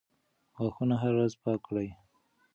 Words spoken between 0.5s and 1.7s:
غاښونه هره ورځ پاک